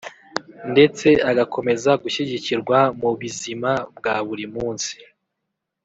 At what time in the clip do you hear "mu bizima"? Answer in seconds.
2.99-3.71